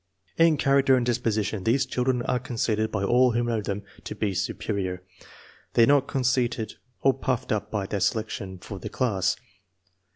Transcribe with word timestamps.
In 0.47 0.57
character 0.57 0.95
and 0.95 1.05
disposition 1.05 1.63
these 1.63 1.85
children 1.85 2.23
are 2.23 2.39
conceded 2.39 2.91
by 2.91 3.03
all 3.03 3.33
who 3.33 3.43
know 3.43 3.61
them 3.61 3.83
to 4.05 4.15
be 4.15 4.33
superior. 4.33 5.03
They 5.73 5.83
are 5.83 5.85
not 5.85 6.07
conceited 6.07 6.73
or 7.03 7.13
puffed 7.13 7.51
up 7.51 7.69
by 7.69 7.85
their 7.85 7.99
selection 7.99 8.57
for 8.57 8.79
the 8.79 8.89
class." 8.89 9.35